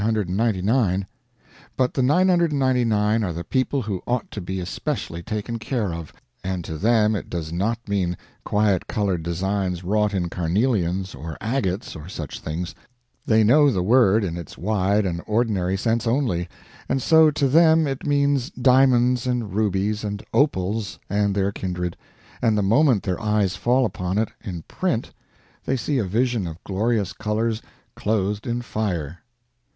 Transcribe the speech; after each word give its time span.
But 0.01 0.15
the 1.93 2.01
999 2.01 3.23
are 3.23 3.33
the 3.33 3.43
people 3.43 3.83
who 3.83 4.01
ought 4.07 4.31
to 4.31 4.41
be 4.41 4.59
especially 4.59 5.21
taken 5.21 5.59
care 5.59 5.93
of, 5.93 6.11
and 6.43 6.65
to 6.65 6.79
them 6.79 7.13
it 7.15 7.29
does 7.29 7.53
not 7.53 7.87
mean 7.87 8.17
quiet 8.43 8.87
colored 8.87 9.21
designs 9.21 9.83
wrought 9.83 10.15
in 10.15 10.27
carnelians, 10.27 11.13
or 11.13 11.37
agates, 11.39 11.95
or 11.95 12.09
such 12.09 12.39
things; 12.39 12.73
they 13.27 13.43
know 13.43 13.69
the 13.69 13.83
word 13.83 14.23
in 14.23 14.37
its 14.37 14.57
wide 14.57 15.05
and 15.05 15.21
ordinary 15.27 15.77
sense 15.77 16.07
only, 16.07 16.49
and 16.89 16.99
so 16.99 17.29
to 17.29 17.47
them 17.47 17.85
it 17.85 18.03
means 18.03 18.49
diamonds 18.49 19.27
and 19.27 19.53
rubies 19.53 20.03
and 20.03 20.23
opals 20.33 20.97
and 21.11 21.35
their 21.35 21.51
kindred, 21.51 21.95
and 22.41 22.57
the 22.57 22.63
moment 22.63 23.03
their 23.03 23.21
eyes 23.21 23.55
fall 23.55 23.85
upon 23.85 24.17
it 24.17 24.29
in 24.43 24.63
print 24.63 25.13
they 25.65 25.77
see 25.77 25.99
a 25.99 26.03
vision 26.05 26.47
of 26.47 26.63
glorious 26.63 27.13
colors 27.13 27.61
clothed 27.95 28.47
in 28.47 28.63
fire. 28.63 29.19